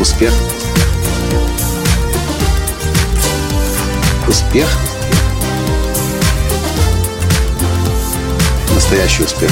[0.00, 0.32] Успех.
[4.26, 4.66] Успех.
[8.74, 9.50] Настоящий успех.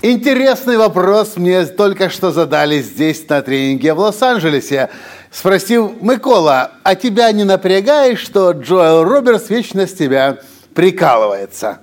[0.00, 4.88] Интересный вопрос мне только что задали здесь на тренинге в Лос-Анджелесе.
[5.32, 10.38] Спросил Микола, а тебя не напрягает, что Джоэл Робертс вечно с тебя
[10.72, 11.80] прикалывается?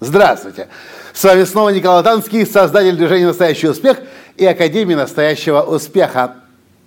[0.00, 0.68] Здравствуйте.
[1.14, 3.98] С вами снова Николай Танский, создатель движения «Настоящий успех»
[4.36, 6.36] и Академии настоящего успеха.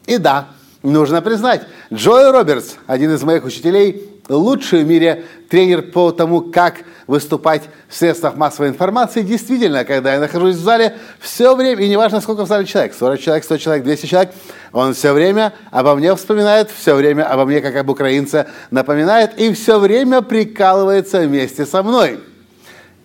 [0.06, 0.48] И да,
[0.84, 1.64] нужно признать,
[1.94, 6.78] Джоэл Робертс, один из моих учителей, лучший в мире тренер по тому, как
[7.08, 9.22] выступать в средствах массовой информации.
[9.22, 13.20] Действительно, когда я нахожусь в зале, все время, и неважно, сколько в зале человек, 40
[13.20, 14.32] человек, 100 человек, 200 человек,
[14.72, 19.54] он все время обо мне вспоминает, все время обо мне, как об украинце, напоминает и
[19.54, 22.20] все время прикалывается вместе со мной.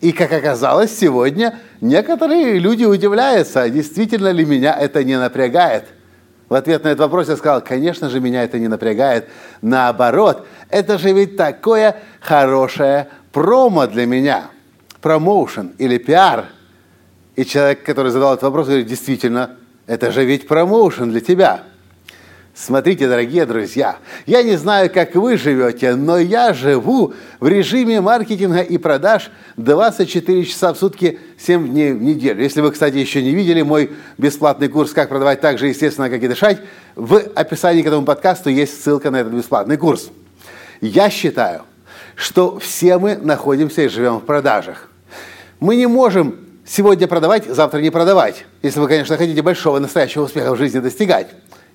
[0.00, 5.84] И, как оказалось, сегодня некоторые люди удивляются, действительно ли меня это не напрягает–
[6.50, 9.28] в ответ на этот вопрос я сказал, конечно же, меня это не напрягает.
[9.62, 14.50] Наоборот, это же ведь такое хорошее промо для меня.
[15.00, 16.46] Промоушен или пиар.
[17.36, 21.62] И человек, который задал этот вопрос, говорит, действительно, это же ведь промоушен для тебя.
[22.62, 28.60] Смотрите, дорогие друзья, я не знаю, как вы живете, но я живу в режиме маркетинга
[28.60, 32.42] и продаж 24 часа в сутки, 7 дней в неделю.
[32.42, 36.22] Если вы, кстати, еще не видели мой бесплатный курс «Как продавать так же естественно, как
[36.22, 36.60] и дышать»,
[36.96, 40.10] в описании к этому подкасту есть ссылка на этот бесплатный курс.
[40.82, 41.62] Я считаю,
[42.14, 44.90] что все мы находимся и живем в продажах.
[45.60, 50.52] Мы не можем сегодня продавать, завтра не продавать, если вы, конечно, хотите большого настоящего успеха
[50.52, 51.28] в жизни достигать.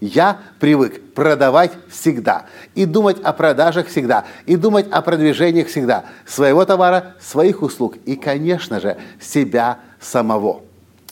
[0.06, 6.64] Я привык продавать всегда, и думать о продажах всегда, и думать о продвижениях всегда, своего
[6.64, 10.65] товара, своих услуг и, конечно же, себя самого.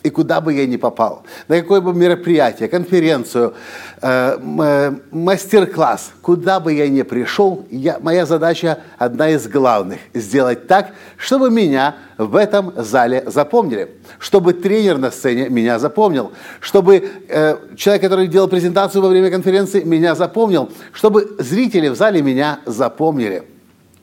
[0.04, 3.54] И куда бы я ни попал, на какое бы мероприятие, конференцию,
[4.02, 10.66] э, э, мастер-класс, куда бы я ни пришел, я, моя задача одна из главных– сделать
[10.66, 17.56] так, чтобы меня в этом зале запомнили, чтобы тренер на сцене меня запомнил, чтобы э,
[17.74, 23.44] человек, который делал презентацию во время конференции, меня запомнил, чтобы зрители в зале меня запомнили–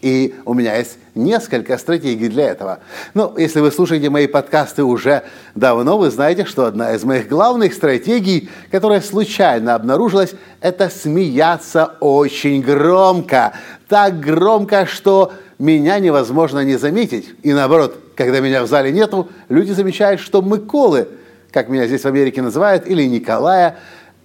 [0.01, 2.79] и у меня есть несколько стратегий для этого.
[3.13, 5.23] Ну, если вы слушаете мои подкасты уже
[5.53, 12.61] давно, вы знаете, что одна из моих главных стратегий, которая случайно обнаружилась, это смеяться очень
[12.61, 13.53] громко.
[13.87, 17.29] Так громко, что меня невозможно не заметить.
[17.43, 21.07] И наоборот, когда меня в зале нету, люди замечают, что Миколы,
[21.51, 23.77] как меня здесь в Америке называют, или Николая,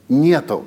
[0.08, 0.66] нету.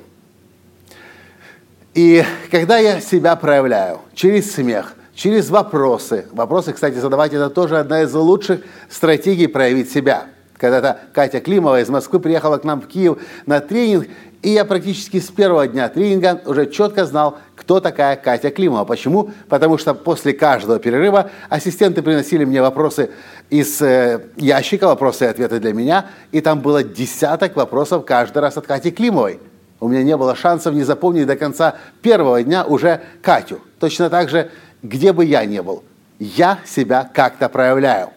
[1.94, 6.24] И когда я себя проявляю через смех, через вопросы.
[6.32, 10.24] Вопросы, кстати, задавать это тоже одна из лучших стратегий проявить себя.
[10.56, 14.08] Когда-то Катя Климова из Москвы приехала к нам в Киев на тренинг,
[14.40, 18.86] и я практически с первого дня тренинга уже четко знал, кто такая Катя Климова.
[18.86, 19.30] Почему?
[19.50, 23.10] Потому что после каждого перерыва ассистенты приносили мне вопросы
[23.50, 28.56] из э, ящика, вопросы и ответы для меня, и там было десяток вопросов каждый раз
[28.56, 29.38] от Кати Климовой.
[29.80, 33.60] У меня не было шансов не запомнить до конца первого дня уже Катю.
[33.78, 34.50] Точно так же
[34.82, 35.84] где бы я ни был,
[36.18, 38.10] я себя как-то проявляю.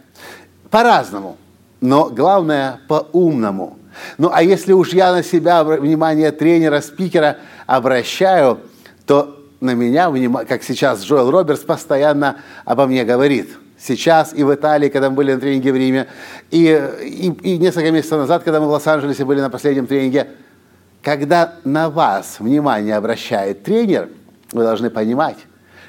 [0.70, 1.38] По-разному,
[1.82, 3.78] но главное по-умному.
[4.18, 7.38] Ну а если уж я на себя внимание тренера, спикера
[7.68, 8.60] обращаю,
[9.06, 10.12] то на меня,
[10.46, 13.50] как сейчас Джоэл Робертс постоянно обо мне говорит.
[13.80, 16.08] Сейчас и в Италии, когда мы были на тренинге в Риме,
[16.52, 20.28] и, и, и несколько месяцев назад, когда мы в Лос-Анджелесе были на последнем тренинге,
[21.02, 24.10] когда на вас внимание обращает тренер,
[24.54, 25.38] вы должны понимать,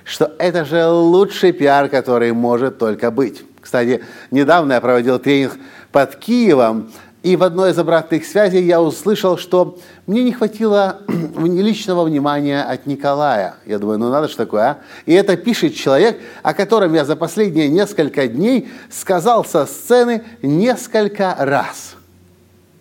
[0.04, 3.42] что это же лучший пиар, который может только быть.
[3.60, 5.54] Кстати, недавно я проводил тренинг
[5.90, 6.90] под Киевом,
[7.22, 10.98] и в одной из обратных связей я услышал, что мне не хватило
[11.38, 13.54] личного внимания от Николая.
[13.64, 14.78] Я думаю, ну надо же такое, а?
[15.06, 21.34] И это пишет человек, о котором я за последние несколько дней сказал со сцены несколько
[21.38, 21.94] раз.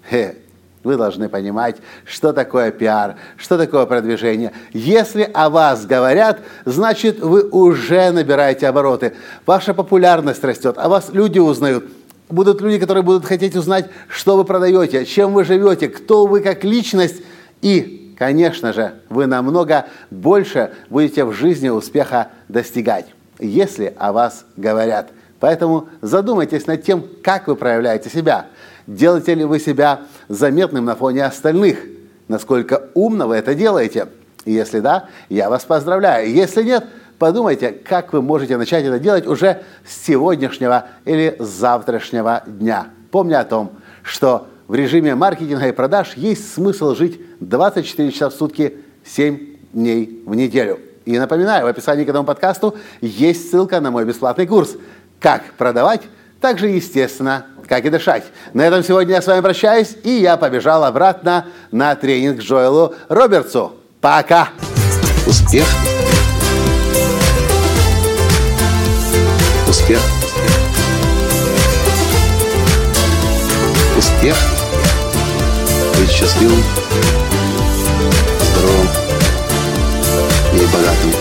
[0.10, 0.36] Хе,
[0.84, 4.52] вы должны понимать, что такое пиар, что такое продвижение.
[4.74, 9.14] Если о вас говорят, значит, вы уже набираете обороты.
[9.46, 11.86] Ваша популярность растет, а вас люди узнают.
[12.30, 16.64] Будут люди, которые будут хотеть узнать, что вы продаете, чем вы живете, кто вы как
[16.64, 17.22] личность.
[17.62, 23.06] И, конечно же, вы намного больше будете в жизни успеха достигать,
[23.40, 25.12] если о вас говорят.
[25.40, 28.48] Поэтому задумайтесь над тем, как вы проявляете себя–
[28.88, 31.80] Делаете ли вы себя заметным на фоне остальных?
[32.28, 34.08] Насколько умно вы это делаете?
[34.46, 36.30] Если да, я вас поздравляю.
[36.30, 36.86] Если нет,
[37.18, 42.88] подумайте, как вы можете начать это делать уже с сегодняшнего или завтрашнего дня.
[43.12, 43.72] Помня о том,
[44.04, 50.24] что в режиме маркетинга и продаж есть смысл жить 24 часа в сутки, 7 дней
[50.26, 50.80] в неделю.
[51.06, 54.76] И напоминаю, в описании к этому подкасту есть ссылка на мой бесплатный курс
[55.20, 56.02] «Как продавать,
[56.40, 58.24] так же естественно, как и дышать».
[58.54, 63.74] На этом сегодня я с вами прощаюсь, и я побежал обратно на тренинг Джоэлу Робертсу.
[64.00, 64.50] Пока!
[65.26, 65.66] Успех!
[69.68, 70.00] Успех!
[73.98, 74.36] Успех!
[75.98, 76.64] Быть счастливым,
[78.52, 78.88] здоровым
[80.54, 81.12] и богатым.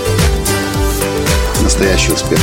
[1.62, 2.40] Настоящий успех!